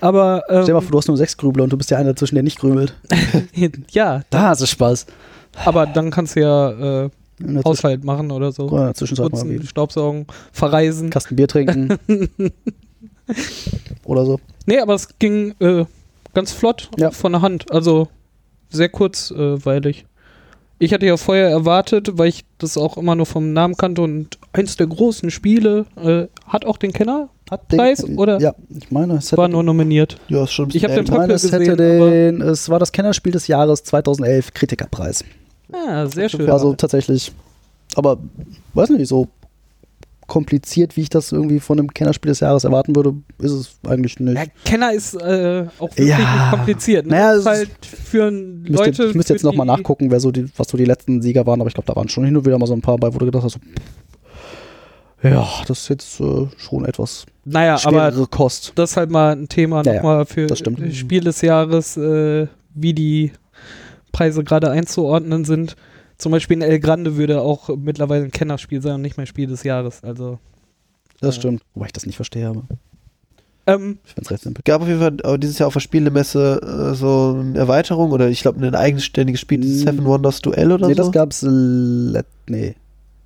[0.00, 1.98] Aber Stell dir mal ähm, vor, du hast nur sechs Grübler und du bist der
[1.98, 2.94] eine dazwischen, der nicht grübelt.
[3.90, 5.06] ja, Da hast du Spaß.
[5.64, 7.10] aber dann kannst du ja äh,
[7.64, 8.68] Haushalt machen oder so.
[8.70, 11.10] Der Zwischenzeit mal Putzen, Staubsaugen, verreisen.
[11.10, 11.98] Kasten Bier trinken.
[14.04, 14.40] Oder so.
[14.66, 15.84] Nee, aber es ging äh,
[16.34, 17.10] ganz flott Ja.
[17.10, 17.70] von der Hand.
[17.72, 18.08] Also
[18.70, 20.06] sehr kurzweilig.
[20.80, 24.38] Ich hatte ja vorher erwartet, weil ich das auch immer nur vom Namen kannte und
[24.52, 28.40] eins der großen Spiele äh, hat auch den Kenner, Hat Preis, oder?
[28.40, 30.18] Ja, ich meine, es war nur nominiert.
[30.28, 32.80] Ja, ist schon ein Ich hab bisschen den ich meine, es gesehen, den, es war
[32.80, 35.24] das Kennerspiel des Jahres 2011 Kritikerpreis.
[35.72, 36.50] Ah, sehr schön.
[36.50, 37.32] Also tatsächlich,
[37.94, 38.18] aber
[38.74, 39.28] weiß nicht, so
[40.26, 44.18] kompliziert, wie ich das irgendwie von einem Kennerspiel des Jahres erwarten würde, ist es eigentlich
[44.20, 44.36] nicht.
[44.36, 46.48] Ja, Kenner ist äh, auch wirklich Ja.
[46.50, 47.06] kompliziert.
[47.06, 47.12] Ne?
[47.12, 49.04] Naja, ist halt für ein Ich müsste, Leute.
[49.06, 51.68] ich müsste jetzt nochmal nachgucken, wer so die, was so die letzten Sieger waren, aber
[51.68, 53.26] ich glaube, da waren schon hin und wieder mal so ein paar bei, wo du
[53.26, 53.60] gedacht hast, so,
[55.22, 58.72] ja, das ist jetzt äh, schon etwas Naja, aber Kost.
[58.74, 60.46] das ist halt mal ein Thema Ja, ja, nochmal für
[60.92, 63.32] Spiel des Jahres, äh, wie die
[64.12, 65.76] Preise gerade einzuordnen sind.
[66.24, 69.46] Zum Beispiel in El Grande würde auch mittlerweile ein Kennerspiel sein und nicht mehr Spiel
[69.46, 70.02] des Jahres.
[70.02, 70.38] Also,
[71.20, 71.40] Das Ja.
[71.42, 71.62] stimmt.
[71.74, 72.62] Wobei ich das nicht verstehe, aber
[73.66, 74.62] ähm, ich finde es recht simpel.
[74.64, 78.30] gab auf jeden Fall äh, dieses Jahr auf der Spielemesse äh, so eine Erweiterung oder
[78.30, 79.62] ich glaube ein eigenständiges Spiel.
[79.62, 81.02] Seven Wonders Duell oder Nee, so.
[81.02, 82.74] das gab's let, nee.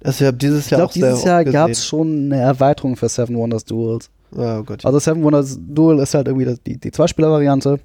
[0.03, 1.89] also ich habe dieses Ich Jahr glaube, auch sehr dieses Jahr oft gab es gesehen.
[1.89, 4.11] schon eine Erweiterung für Seven Wonders Duels.
[4.33, 4.85] Oh Gott.
[4.85, 7.79] Also Seven Wonders Duel ist halt irgendwie die, die Zweispieler-Variante,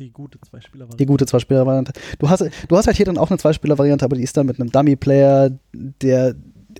[0.00, 1.92] Die gute Zweispieler die gute Zweispieler-Variante.
[2.18, 4.58] Du hast, du hast halt hier dann auch eine Zweispieler-Variante, aber die ist dann mit
[4.58, 6.34] einem Dummy-Player, der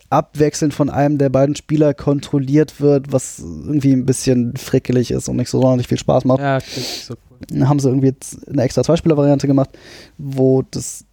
[0.09, 5.37] abwechselnd von einem der beiden Spieler kontrolliert wird, was irgendwie ein bisschen frickelig ist und
[5.37, 6.41] nicht so sonderlich viel Spaß macht.
[6.41, 7.39] Ja, klingt so cool.
[7.51, 9.71] Dann haben sie irgendwie jetzt eine extra Zweispieler-Variante gemacht,
[10.17, 11.05] wo das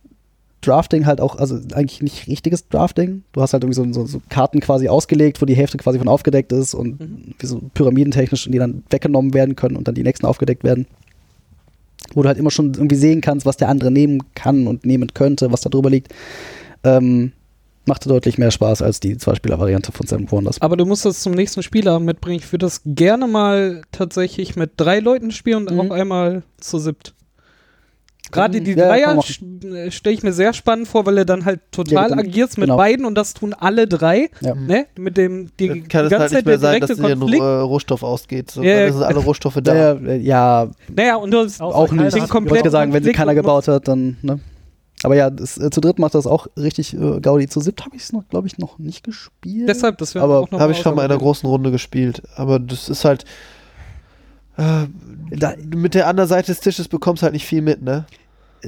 [0.61, 3.23] Drafting halt auch, also eigentlich nicht richtiges Drafting.
[3.31, 6.07] Du hast halt irgendwie so, so, so Karten quasi ausgelegt, wo die Hälfte quasi von
[6.07, 7.33] aufgedeckt ist und Mhm.
[7.37, 10.87] wie so pyramidentechnisch und die dann weggenommen werden können und dann die nächsten aufgedeckt werden.
[12.13, 15.13] Wo du halt immer schon irgendwie sehen kannst, was der andere nehmen kann und nehmen
[15.13, 16.13] könnte, was da drüber liegt.
[16.83, 17.31] Ähm,
[17.85, 20.61] machte deutlich mehr Spaß als die Zweispieler-Variante von Seven Wonders.
[20.61, 22.39] Aber du musst das zum nächsten Spieler mitbringen.
[22.43, 25.79] Ich würde das gerne mal tatsächlich mit drei Leuten spielen und Mhm.
[25.79, 27.13] auch einmal zu siebt.
[28.31, 31.45] Gerade die Ja, Dreier man st- stelle ich mir sehr spannend vor, weil du dann
[31.45, 32.77] halt total dann- agierst mit genau.
[32.77, 34.29] beiden und das tun alle drei.
[34.41, 34.53] Ja.
[34.55, 34.85] Ne?
[34.97, 37.03] Mit dem die, Dann kann es ganze halt Zeit nicht mehr der sein, dass direkte
[37.07, 37.41] dir ein Konflikt.
[37.43, 38.51] äh, Rohstoff ausgeht.
[38.51, 38.83] So, Ja, ja.
[38.85, 39.75] dann sind alle Rohstoffe da.
[39.75, 42.15] Ja, ja, ja, Naja, und du hast Auch auch nicht.
[42.15, 44.39] Ich wollte sagen, wenn sie keiner gebaut hat, dann, ne?
[45.03, 47.47] Aber ja, das, äh, zu dritt macht das auch richtig äh, Gaudi.
[47.47, 49.69] Zu siebt habe ich es noch, glaube ich, noch nicht gespielt.
[49.69, 52.23] Deshalb, das wäre Aber auch noch Habe ich schon mal in einer großen Runde gespielt.
[52.35, 53.23] Aber das ist halt.
[54.57, 54.87] Äh,
[55.37, 58.05] Da- mit der anderen Seite des Tisches bekommst du halt nicht viel mit, ne?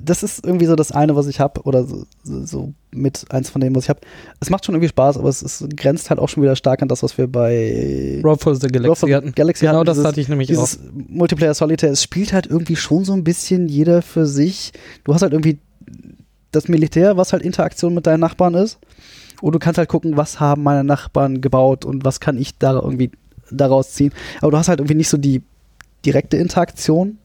[0.03, 3.59] das ist irgendwie so das eine, was ich habe, oder so, so, mit eins von
[3.59, 3.99] dem, was ich habe.
[4.39, 6.87] Es macht schon irgendwie Spaß, aber es ist, grenzt halt auch schon wieder stark an
[6.87, 9.31] das, was wir bei Road for the Galaxy for hatten.
[9.33, 10.61] Galaxy Genau hatten, das dieses- hatte ich nämlich auch.
[10.63, 14.73] dieses Multiplayer Solitaire, es spielt halt irgendwie schon so ein bisschen jeder für sich.
[15.05, 15.57] Du hast halt irgendwie
[16.51, 18.77] das Militär, was halt Interaktion mit deinen Nachbarn ist.
[19.41, 22.73] Und du kannst halt gucken, was haben meine Nachbarn gebaut und was kann ich da
[22.73, 23.09] irgendwie
[23.49, 24.13] daraus ziehen.
[24.41, 25.41] Aber du hast halt irgendwie nicht so die
[26.05, 27.17] direkte Interaktion.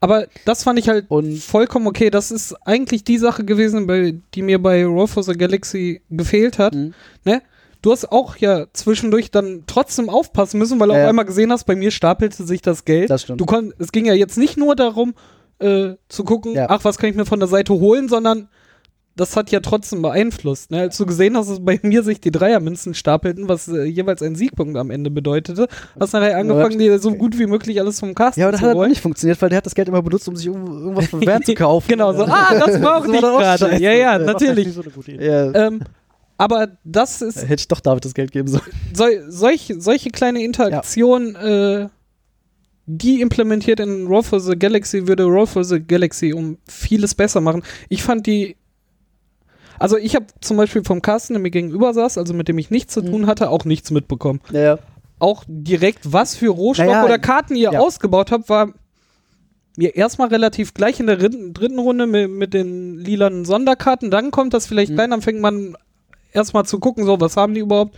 [0.00, 2.10] Aber das fand ich halt Und- vollkommen okay.
[2.10, 6.58] Das ist eigentlich die Sache gewesen, bei, die mir bei Road for the Galaxy gefehlt
[6.58, 6.74] hat.
[6.74, 6.92] Mhm.
[7.24, 7.40] Ne?
[7.80, 11.52] Du hast auch ja zwischendurch dann trotzdem aufpassen müssen, weil du Ja, auf einmal gesehen
[11.52, 13.08] hast, bei mir stapelte sich das Geld.
[13.10, 13.40] Das stimmt.
[13.40, 13.46] Du
[13.78, 15.14] es ging ja jetzt nicht nur darum,
[15.58, 16.66] äh, zu gucken, Ja.
[16.68, 18.48] ach, was kann ich mir von der Seite holen, sondern
[19.16, 20.70] das hat ja trotzdem beeinflusst.
[20.70, 20.80] Ne?
[20.80, 24.34] Als du gesehen hast, dass bei mir sich die Dreiermünzen stapelten, was äh, jeweils ein
[24.34, 25.68] Siegpunkt am Ende bedeutete,
[26.00, 28.68] hast nachher angefangen, dir so gut wie möglich alles vom Kasten Ja, aber das zu
[28.68, 31.24] hat halt nicht funktioniert, weil der hat das Geld immer benutzt, um sich irgendwas von
[31.24, 31.86] Van zu kaufen.
[31.88, 33.76] Genau, so, ah, das brauche So ich gerade.
[33.82, 34.72] Ja, ja, natürlich.
[34.72, 35.24] so Idee.
[35.24, 35.80] Ja, ähm,
[36.36, 38.64] aber das ist hätte ich doch David das Geld geben sollen.
[38.92, 41.88] sol, solch, solche kleine Interaktionen, äh,
[42.86, 47.40] die implementiert in Roll for the Galaxy, würde Roll for the Galaxy um vieles besser
[47.40, 47.62] machen.
[47.88, 48.56] Ich fand die.
[49.78, 52.70] Also ich habe zum Beispiel vom Carsten, der mir gegenüber saß, also mit dem ich
[52.70, 53.06] nichts zu Mhm.
[53.10, 54.40] tun hatte, auch nichts mitbekommen.
[54.52, 54.78] Ja.
[55.18, 57.78] Auch direkt, was für Rohstoffe Naja, oder Karten ihr ja.
[57.80, 58.72] ausgebaut habt, war
[59.76, 64.10] mir erstmal relativ gleich in der dritten, Runde mit, mit den lilanen Sonderkarten.
[64.10, 65.00] Dann kommt das vielleicht Mhm.
[65.00, 65.76] rein, dann fängt man
[66.32, 67.96] erstmal zu gucken, so, was haben die überhaupt?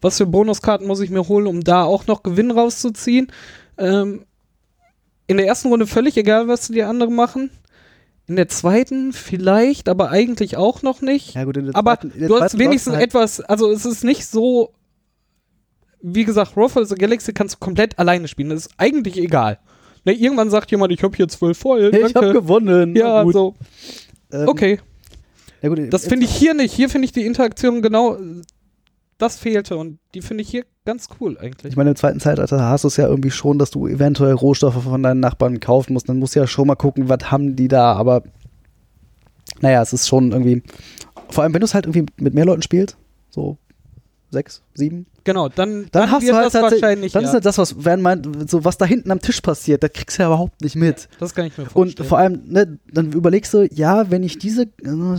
[0.00, 3.28] Was für Bonuskarten muss ich mir holen, um da auch noch Gewinn rauszuziehen?
[3.78, 4.24] Ähm,
[5.26, 7.48] in der ersten Runde völlig egal, was die anderen machen.
[8.26, 11.34] In der zweiten vielleicht, aber eigentlich auch noch nicht.
[11.34, 13.84] Ja, gut, in der aber zweiten- in der du hast wenigstens halt- etwas, also es
[13.84, 14.72] ist nicht so,
[16.00, 18.48] wie gesagt, Roll for the Galaxy kannst du komplett alleine spielen.
[18.50, 19.58] Das ist eigentlich egal.
[20.06, 21.90] Ne, irgendwann sagt jemand, ich habe hier zwölf voll.
[21.92, 22.94] Hey, ich habe gewonnen.
[22.96, 23.32] ja, gut.
[23.32, 23.54] so,
[24.32, 24.80] Ähm, okay.
[25.62, 26.74] Ja, gut, Das finde ich hier nicht.
[26.74, 28.18] Hier finde ich die Interaktion genau,
[29.18, 31.72] das fehlte und die finde ich hier ganz cool eigentlich.
[31.72, 34.82] Ich meine, im zweiten Zeitalter hast du es ja irgendwie schon, dass du eventuell Rohstoffe
[34.82, 36.08] von deinen Nachbarn kaufen musst.
[36.08, 37.94] Dann musst du ja schon mal gucken, was haben die da.
[37.94, 38.22] Aber
[39.60, 40.62] naja, es ist schon irgendwie.
[41.30, 42.96] Vor allem, wenn du es halt irgendwie mit mehr Leuten spielst,
[43.30, 43.58] so
[44.34, 47.12] sechs, sieben, Genau, dann, dann, hast wird du halt das tatsächlich- wahrscheinlich.
[47.12, 47.28] Dann ja.
[47.28, 50.18] ist halt das, was Van meint, so was da hinten am Tisch passiert, das kriegst
[50.18, 51.08] du ja überhaupt nicht mit.
[51.18, 52.08] das kann ich mir Und vorstellen.
[52.08, 54.66] vor allem, ne, dann überlegst du, ja, wenn ich diese,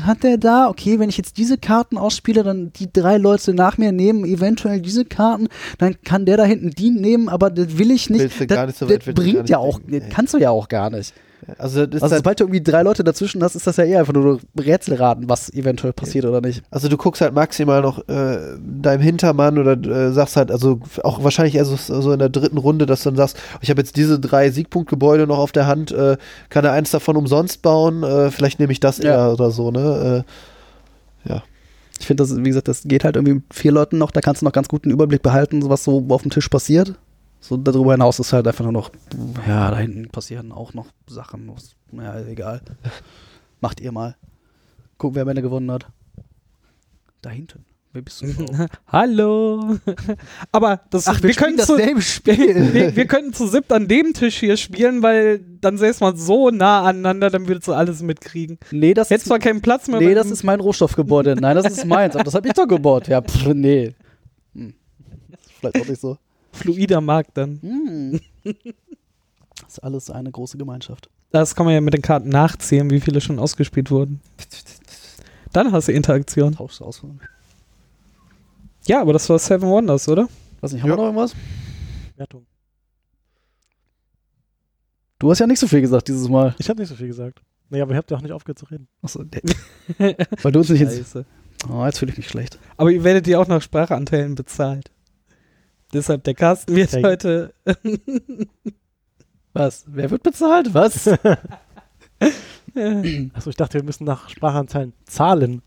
[0.03, 3.79] hat der da, okay, wenn ich jetzt diese Karten ausspiele, dann die drei Leute nach
[3.79, 5.47] mir nehmen eventuell diese Karten,
[5.79, 8.21] dann kann der da hinten die nehmen, aber das will ich nicht.
[8.21, 10.15] Willst du das gar nicht so das weit gar bringt nicht ja auch, denken, das
[10.15, 11.15] kannst du ja auch gar nicht.
[11.57, 13.99] Also, das Also halt, sobald du irgendwie drei Leute dazwischen hast, ist das ja eher
[13.99, 16.63] einfach nur Rätselraten, was eventuell passiert oder nicht.
[16.71, 21.23] also du guckst halt maximal noch äh, deinem Hintermann oder äh, sagst halt, also auch
[21.23, 23.95] wahrscheinlich eher so, so in der dritten Runde, dass du dann sagst, ich habe jetzt
[23.95, 26.17] diese drei Siegpunktgebäude noch auf der Hand, äh,
[26.49, 29.11] kann er eins davon umsonst bauen, äh, vielleicht nehme ich das Ja.
[29.27, 30.23] eher oder so, ne?
[31.25, 31.43] Äh, ja.
[31.99, 34.41] Ich finde, das, wie gesagt, das geht halt irgendwie mit vier Leuten noch, da kannst
[34.41, 36.95] du noch ganz guten Überblick behalten, was so auf dem Tisch passiert.
[37.47, 38.89] So darüber hinaus ist halt einfach nur noch,
[39.47, 41.47] ja, da hinten passieren auch noch Sachen.
[41.53, 42.59] Was- Ja, egal.
[43.61, 44.15] Macht ihr mal.
[44.97, 45.85] Gucken, wer am Ende gewonnen hat.
[47.21, 47.63] Da hinten.
[47.93, 48.27] Wer bist du?
[48.87, 49.77] Hallo.
[50.51, 52.73] Aber das, Ach, wir, wir, können zu, dasselbe Spiel.
[52.73, 56.49] wir, wir könnten zu siebt an dem Tisch hier spielen, weil dann säß man so
[56.49, 58.57] nah aneinander, dann würdest du alles mitkriegen.
[58.71, 59.99] nee, das Hättest ist, zwar keinen Platz mehr.
[59.99, 61.35] nee, das ist mein Rohstoffgebäude.
[61.35, 62.15] Nein, das ist meins.
[62.15, 63.07] Aber das habe ich doch gebaut.
[63.07, 63.93] Ja, pff, nee.
[64.55, 64.73] Hm.
[65.59, 66.17] Vielleicht auch nicht so.
[66.55, 67.59] Fluider Markt dann.
[67.61, 68.19] Hm.
[68.43, 68.53] Das
[69.67, 71.09] ist alles eine große Gemeinschaft.
[71.31, 74.21] Das kann man ja mit den Karten nachzählen, wie viele schon ausgespielt wurden.
[75.51, 76.53] Dann hast du Interaktion.
[76.55, 77.01] Tauschst du aus.
[78.87, 80.27] Ja, aber das war Seven Wonders, oder?
[80.61, 80.95] Weiß nicht, haben Ja.
[80.95, 81.35] wir noch irgendwas?
[82.15, 82.45] Wertung.
[85.19, 86.55] Du hast ja nicht so viel gesagt dieses Mal.
[86.59, 87.41] Ich habe nicht so viel gesagt.
[87.69, 88.87] Nee, aber ihr habt ja auch nicht aufgehört zu reden.
[89.01, 89.23] Achso,
[89.97, 90.81] weil du uns nicht.
[90.81, 91.25] Scheiße.
[91.69, 92.59] Oh, jetzt fühle ich mich schlecht.
[92.77, 94.91] Aber ihr werdet ja auch nach Sprachanteilen bezahlt.
[95.95, 97.01] Deshalb, der Carsten wird Ja.
[97.03, 97.53] heute.
[99.53, 99.85] Was?
[99.87, 100.73] Wer wird bezahlt?
[100.73, 101.07] Was?
[103.33, 105.61] Achso, ich dachte, wir müssen nach Sprachanzahlen zahlen.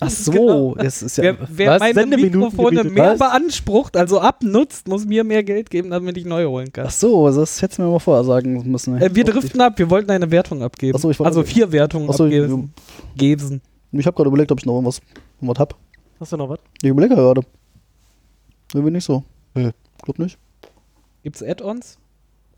[0.00, 0.74] Ach so, Genau.
[0.76, 1.24] das ist ja.
[1.24, 1.80] wer wer was?
[1.80, 3.18] meine Sendeminuten Mikrofone gebietet, mehr was?
[3.18, 6.86] beansprucht, also abnutzt, muss mir mehr Geld geben, damit ich neue holen kann.
[6.86, 8.96] Ach so, das hättest du mir mal vorher sagen müssen.
[9.00, 10.96] Äh, wir driften ab, wir wollten eine Wertung abgeben.
[10.96, 12.72] Ach so, ich wollte- also vier Wertungen Achso, ich, abgeben.
[13.16, 13.60] Geben.
[13.92, 15.02] ich habe gerade überlegt, ob ich noch irgendwas,
[15.42, 15.76] irgendwas hab.
[16.18, 16.60] Hast du noch was?
[16.80, 17.42] Ich überlege gerade.
[18.72, 19.22] Irgendwie nicht so.
[20.04, 20.38] Glaub nicht.
[21.22, 21.98] Gibt's Add-ons?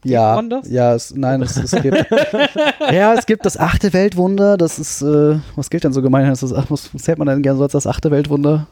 [0.05, 1.97] Ja, ja, es, nein, es, es gibt.
[2.93, 4.57] ja, es gibt das achte Weltwunder.
[4.57, 6.29] Das ist, äh, was gilt denn so gemein?
[6.29, 8.67] Das ist, was zählt man denn gerne so als das achte Weltwunder?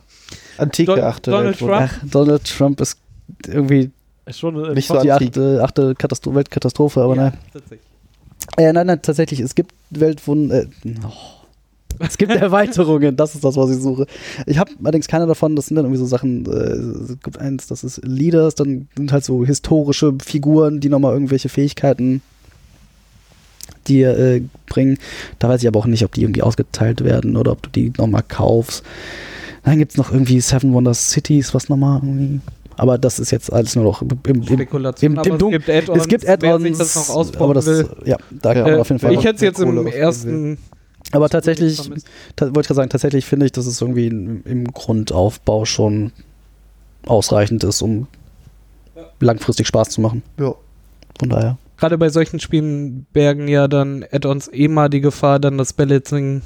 [0.58, 1.78] Antike Don- achte Donald Weltwunder.
[1.88, 1.90] Trump?
[2.04, 2.98] Ach, Donald Trump ist
[3.46, 3.90] irgendwie
[4.26, 7.32] Ist schon Nicht so die achte, achte Katastro Weltkatastrophe, aber nein.
[7.52, 7.80] tatsächlich.
[8.56, 10.62] Äh, nein, nein, tatsächlich, es gibt Weltwunder.
[10.62, 10.66] Äh,
[11.04, 11.43] oh.
[12.00, 14.06] Es gibt Erweiterungen, das ist das, was ich suche.
[14.46, 17.66] Ich habe allerdings keine davon, das sind dann irgendwie so Sachen, äh, es gibt eins,
[17.66, 22.22] das ist Leaders, dann sind halt so historische Figuren, die nochmal irgendwelche Fähigkeiten
[23.86, 24.98] dir äh, bringen.
[25.38, 27.92] Da weiß ich aber auch nicht, ob die irgendwie ausgeteilt werden oder ob du die
[27.98, 28.82] nochmal kaufst.
[29.64, 32.40] Dann gibt es noch irgendwie Seven Wonders Cities, was nochmal irgendwie.
[32.76, 35.12] Aber das ist jetzt alles nur noch im, im, im Spekulation.
[35.12, 36.62] im- aber im Dun- es gibt Add-ons.
[36.64, 37.88] sich das noch aber das, will.
[38.04, 38.54] ja, da Ja.
[38.54, 39.12] kann man Äh, auf jeden Fall.
[39.12, 40.58] ich hätte es jetzt im ersten.
[41.12, 41.76] Aber tatsächlich,
[42.36, 46.12] ta wollte ich gerade sagen, tatsächlich finde ich, dass es irgendwie im, im Grundaufbau schon
[47.06, 48.06] ausreichend ist, um
[49.20, 50.22] langfristig Spaß zu machen.
[50.38, 50.54] Ja.
[51.18, 51.58] Von daher.
[51.76, 56.42] Gerade bei solchen Spielen bergen ja dann Add-ons eh mal die Gefahr, dann das Balancing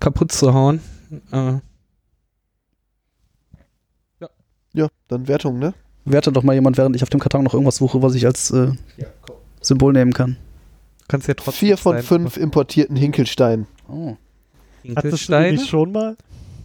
[0.00, 0.80] kaputt zu hauen.
[1.32, 1.54] Äh,
[4.76, 5.72] Ja, dann Wertung, ne?
[6.04, 8.50] Werte doch mal jemand, während ich auf dem Karton noch irgendwas suche, was ich als
[8.50, 8.72] äh,
[9.62, 10.36] Symbol nehmen kann.
[11.08, 11.68] Kannst ja trotzdem.
[11.68, 13.66] Vier von sein, fünf importierten Hinkelstein.
[13.88, 14.16] Oh.
[14.16, 15.52] Hattest Hinkelsteine?
[15.52, 16.16] nicht schon mal?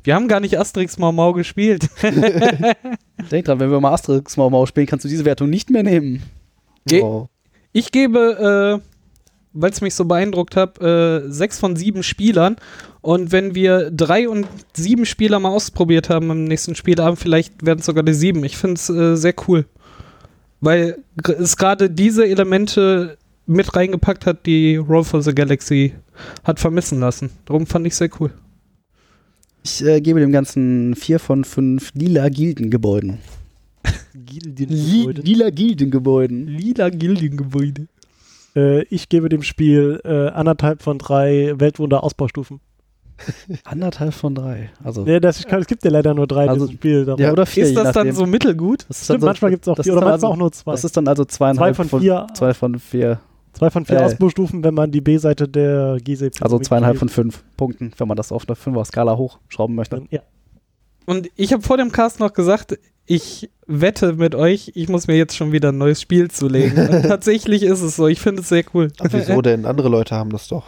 [0.03, 1.87] Wir haben gar nicht Asterix Mau Mau gespielt.
[3.31, 5.83] Denk dran, wenn wir mal Asterix Mau Mau spielen, kannst du diese Wertung nicht mehr
[5.83, 6.23] nehmen.
[6.87, 7.27] Ge- Oh.
[7.73, 8.87] Ich gebe, äh,
[9.53, 12.55] weil es mich so beeindruckt hat, äh, sechs von sieben Spielern.
[13.01, 17.79] Und wenn wir drei und sieben Spieler mal ausprobiert haben im nächsten Spielabend, vielleicht werden
[17.79, 18.43] es sogar die sieben.
[18.43, 19.65] Ich finde es äh, sehr cool.
[20.59, 20.97] Weil
[21.39, 25.93] es gerade diese Elemente mit reingepackt hat, die Roll for the Galaxy
[26.43, 27.29] hat vermissen lassen.
[27.45, 28.31] Darum fand ich sehr cool.
[29.63, 33.19] Ich äh, gebe dem Ganzen vier von fünf lila Gildengebäuden.
[34.13, 36.47] Li lila Gildengebäuden.
[36.47, 37.87] Lila Gildengebäude.
[38.55, 42.59] Äh, ich gebe dem Spiel äh, anderthalb von drei Weltwunder-Ausbaustufen.
[43.65, 44.71] Anderthalb von drei.
[44.83, 47.05] Also, Nee, das, kann, es gibt ja leider nur drei Also, in diesem Spiel.
[47.05, 47.65] darum- ja, oder vier.
[47.65, 48.85] Ist das dann so mittelgut?
[48.89, 50.37] Das ist Stimmt, dann so- manchmal gibt es auch das vier oder manchmal also- auch
[50.37, 50.71] nur zwei.
[50.71, 52.27] Das ist dann also zweieinhalb Zwei von vier.
[52.33, 53.19] Zwei von vier.
[53.53, 54.03] Zwei von vier Äh.
[54.03, 58.31] Ausbaustufen, wenn man die B-Seite der GC Also zweieinhalb von fünf Punkten, wenn man das
[58.31, 60.01] auf eine Fünfer-Skala hochschrauben möchte.
[60.09, 60.21] Ja.
[61.05, 65.17] Und ich habe vor dem Cast noch gesagt, ich wette mit euch, ich muss mir
[65.17, 66.77] jetzt schon wieder ein neues Spiel zulegen.
[66.89, 68.07] Und tatsächlich ist es so.
[68.07, 68.89] Ich finde es sehr cool.
[69.09, 69.65] Wieso denn?
[69.65, 70.65] Andere Leute haben das doch.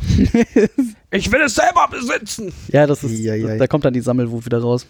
[1.11, 2.51] Ich will es selber besitzen.
[2.69, 3.57] Ja, das ist, Ja, ja, ja.
[3.57, 4.85] da kommt dann die Sammelwut wieder raus.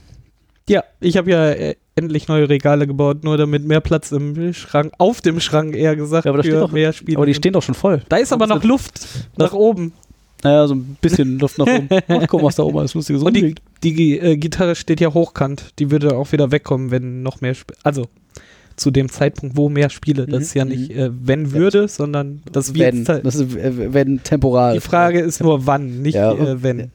[0.69, 4.93] Ja, ich habe ja äh, endlich neue Regale gebaut, nur damit mehr Platz im Schrank,
[4.97, 7.17] auf dem Schrank eher gesagt, Ja, aber für doch- mehr Spiele.
[7.17, 8.02] Aber die stehen doch schon voll.
[8.10, 9.02] da ist aber noch Luft
[9.38, 9.93] nach oben.
[10.43, 11.88] Naja, so ein bisschen Luft nach oben.
[12.08, 15.71] Ach, guck, was da oben alles Lustiges Und die, die äh, Gitarre steht ja hochkant.
[15.80, 17.78] Die würde auch wieder wegkommen, wenn noch mehr Spiele.
[17.84, 18.08] Also
[18.76, 20.26] zu dem Zeitpunkt, wo mehr Spiele.
[20.26, 20.71] Das Mhm, ist ja mhm.
[20.71, 22.93] nicht äh, wenn würde, sondern das wird.
[22.93, 24.73] Wenn, halt- das ist, äh, wenn temporal.
[24.73, 26.91] Die Frage ist nur wann, nicht Ja, äh, wenn.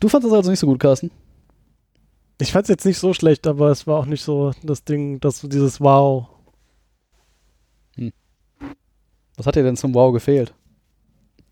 [0.00, 1.10] Du fandest das also nicht so gut, Carsten?
[2.40, 5.20] Ich fand es jetzt nicht so schlecht, aber es war auch nicht so das Ding,
[5.20, 6.28] dass so dieses Wow.
[9.36, 10.54] Was hat dir denn zum Wow gefehlt?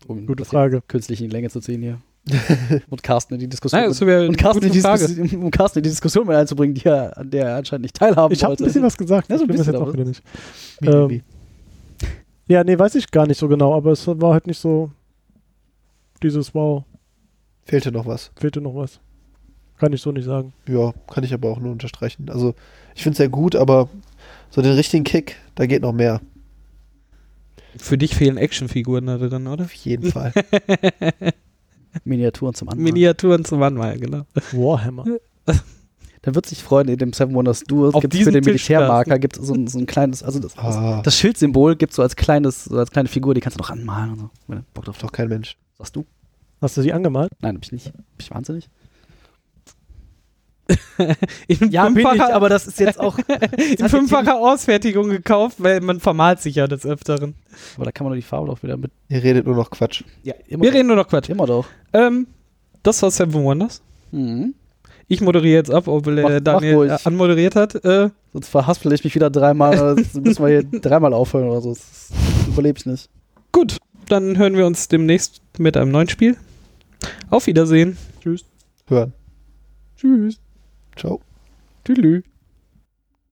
[0.07, 0.81] Um Gute Frage.
[0.87, 1.99] Künstlich in die Länge zu ziehen hier.
[2.89, 3.81] Und Carsten in die Diskussion.
[3.81, 5.07] Nein, das wäre eine und Carsten in die gute Frage.
[5.07, 7.95] Diskussion, um Carsten in die Diskussion mit einzubringen, die er, an der er anscheinend nicht
[7.97, 9.29] teilhaben Ich habe ein bisschen was gesagt.
[9.29, 10.23] Ja, so ein ich bin das bisschen, jetzt auch wieder nicht.
[10.79, 11.23] Wie, Ähm, wie.
[12.47, 14.91] Ja, nee, weiß ich gar nicht so genau, aber es war halt nicht so
[16.21, 16.85] dieses Wow,
[17.65, 18.31] Fehlte noch was.
[18.37, 19.01] fehlte noch was.
[19.77, 20.53] Kann ich so nicht sagen.
[20.67, 22.29] Ja, kann ich aber auch nur unterstreichen.
[22.29, 22.55] Also,
[22.95, 23.89] ich finde es sehr gut, aber
[24.49, 26.21] so den richtigen Kick, da geht noch mehr.
[27.77, 29.65] Für dich fehlen Actionfiguren da drin, oder?
[29.65, 30.31] Auf jeden Fall.
[32.03, 32.83] Miniaturen zum Anmalen.
[32.83, 34.25] Miniaturen zum Anmalen, genau.
[34.51, 35.05] Warhammer.
[36.21, 39.19] Dann wird sich freuen, in dem Seven Wonders Duel Auf gibt für diesen den Militärmarker
[39.19, 42.63] gibt so ein, so ein kleines, also das, Ah, das Schildsymbol gibt so als kleines,
[42.63, 44.29] so als kleine Figur, die kannst du noch anmalen und so.
[44.73, 45.57] Bock drauf doch kein Mensch.
[45.77, 46.05] Sagst du?
[46.61, 47.33] Hast du die angemalt?
[47.41, 47.91] Nein, hab ich nicht.
[47.91, 48.69] Bin ich wahnsinnig?
[51.47, 53.17] in Ja, ich, fünffacher, aber das ist jetzt auch.
[53.79, 57.35] in fünffacher Ausfertigung gekauft, weil man vermalt sich ja des Öfteren.
[57.75, 58.91] Aber da kann man doch die Farbe doch wieder mit.
[59.09, 60.03] Ihr redet nur noch Quatsch.
[60.23, 60.77] Ja, immer Wir doch.
[60.77, 61.29] reden nur noch Quatsch.
[61.29, 61.65] Immer doch.
[61.93, 62.27] Ähm,
[62.83, 63.81] das war Seven Wonders.
[64.11, 64.53] Mhm.
[65.07, 66.91] Ich moderiere jetzt ab, obwohl Mach- der mach Daniel ruhig.
[66.91, 67.75] äh, anmoderiert hat.
[67.83, 69.77] Äh, Sonst verhaspel ich mich wieder dreimal.
[69.77, 71.69] Sonst müssen wir hier dreimal aufhören oder so.
[71.73, 72.09] Das
[72.47, 73.09] überlebe ich nicht.
[73.51, 76.37] gut, dann hören wir uns demnächst mit einem neuen Spiel.
[77.29, 77.97] Auf Wiedersehen.
[78.87, 79.13] Hören.
[79.97, 80.42] Tschüss.
[80.95, 81.21] Ciao.
[81.85, 82.23] Tschüss.